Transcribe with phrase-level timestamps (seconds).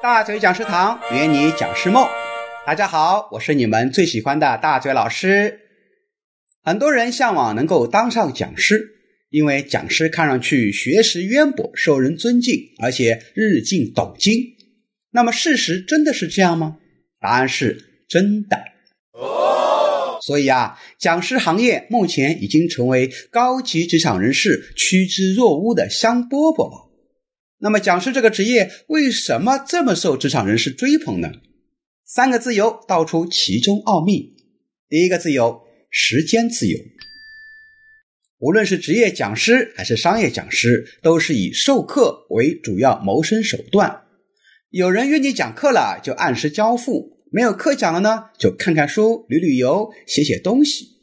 [0.00, 2.06] 大嘴讲师堂圆你讲师梦，
[2.64, 5.58] 大家好，我是你们最喜欢的大嘴老师。
[6.62, 8.92] 很多人向往能够当上讲师，
[9.28, 14.54] 因为讲师看上去学识渊博，受人尊敬，而且日进斗金。
[15.10, 16.76] 那么事实真的是这样吗？
[17.20, 18.56] 答案是真的。
[20.22, 26.87] 所以啊，讲师行业目前已经成为高级职场人士趋之若鹜的香饽饽了。
[27.60, 31.32] 那么，讲师这个职业为什么这么受职场人士追捧呢？
[32.04, 34.36] 三个自由道出其中奥秘。
[34.88, 36.78] 第一个自由，时间自由。
[38.38, 44.02] 无论是职业讲师还是商业讲师，都是以授课为主要谋生手段。
[44.70, 50.97] 有人约你讲课了，就按时交付；没有课讲了呢，就看看书、旅旅游、写写东西。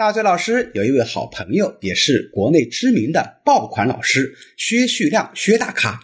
[0.00, 6.00] 大嘴老师有一位好朋友，也是国内知名的爆款老师薛旭亮，薛大咖。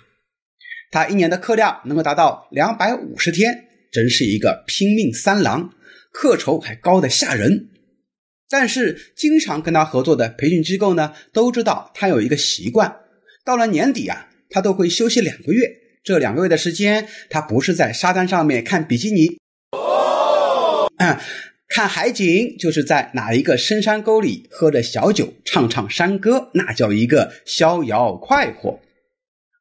[0.91, 5.73] 他一年的课量能够达到两百五十天，真是一个拼命三郎，
[6.13, 7.71] 课酬还高的吓人。
[8.51, 12.97] 但是，经常跟他合作的培训机构呢，都知道他有一个习惯，
[13.47, 15.71] 到了年底啊，他都会休息两个月。
[16.05, 19.39] 这两个月的时间，他不是在沙滩上面看比基尼。
[21.69, 28.81] 看海景，就是在哪一个深山沟里喝着小酒，唱唱山歌，那叫一个逍遥快活。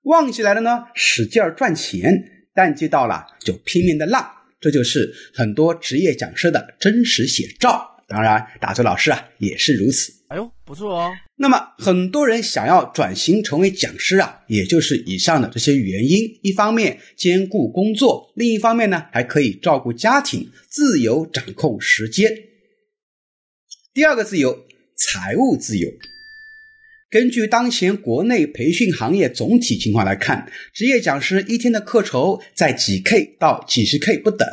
[0.03, 2.11] 旺季来了呢，使劲儿赚钱；
[2.53, 4.31] 淡季到了，就拼命的浪。
[4.61, 8.03] 这就是很多职业讲师的真实写照。
[8.07, 10.13] 当然，大崔老师啊也是如此。
[10.27, 11.13] 哎呦，不错哦。
[11.35, 22.31] 那么，很多人想要转型成为讲师啊，也就是以上的这些原因：一方面兼顾工作，另一方面呢还可以照顾家庭，自由掌控时间。
[23.93, 24.65] 第二个自由，
[24.97, 25.89] 财务自由。
[27.11, 34.47] 根据当前国内培训行业总体情况来看，职业讲师一天的课酬在几 K 到几十 K 不等。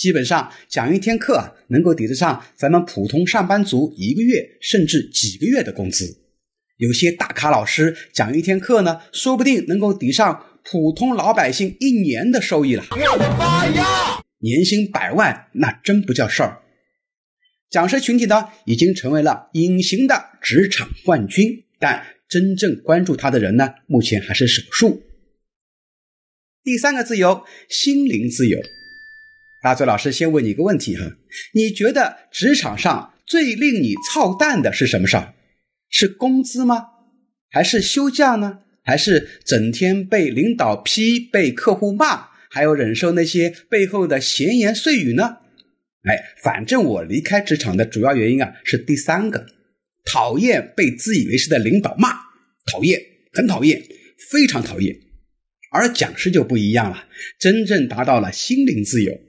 [0.00, 6.06] 基本上讲一天课啊，能够抵得上咱们普通上班族一个月甚至几个月的工资。
[6.78, 12.86] 有些大咖老师讲一天课呢，说不定能够抵上普通老百姓一年的收益了。
[12.92, 14.22] 我的妈呀！
[14.38, 16.62] 年薪百万那真不叫事儿。
[17.68, 25.02] 讲师群体呢，已经成为了隐形的职场冠军，但真正关注他的人呢，目前还是少数。
[26.64, 28.58] 第三个自由，心灵自由。
[29.62, 31.04] 大嘴老师先问你一个问题哈，
[31.52, 35.34] 你觉得职场上最令你操蛋的是什么事儿？
[35.90, 36.86] 是工资吗？
[37.50, 38.60] 还是休假呢？
[38.82, 45.36] 还是整天被领导批、被客户骂，还有忍受那些背后的闲言碎语呢？
[46.04, 49.44] 哎，反正我离开职场的主要原因啊是第三个，
[50.06, 52.08] 讨厌被自以为是的领导骂，
[52.64, 52.98] 讨厌，
[53.34, 53.82] 很讨厌，
[54.30, 54.96] 非常讨厌。
[55.70, 57.04] 而讲师就不一样了，
[57.38, 59.20] 真正达到了心灵自由。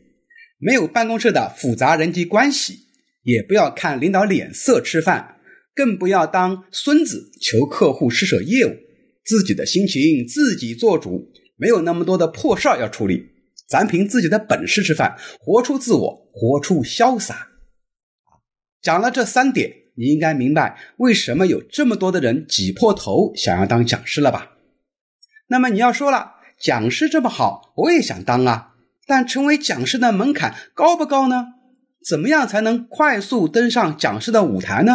[0.62, 2.86] 没有办公室的复杂人际关系，
[3.24, 5.38] 也不要看领导脸色吃饭，
[5.74, 8.78] 更不要当孙子求客户施舍业务，
[9.26, 13.24] 自己的心情自己做主，没有那么多的破事儿要处理，
[13.68, 17.48] 咱凭自己的本事吃饭，活出自我，活出潇洒。
[18.84, 24.52] 讲了这三点，你应该明白为什么有这么多的人挤破头想要当讲师了吧？
[25.48, 28.71] 那么你要说了，讲师这么好，我也想当啊。
[29.12, 31.48] 但成为讲师的门槛高不高呢？
[32.08, 34.94] 怎么样才能快速登上讲师的舞台呢？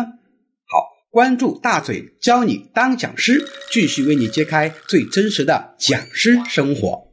[0.64, 7.05] 好，关注大嘴教你当讲师，继续为你揭开最真实的讲师生活。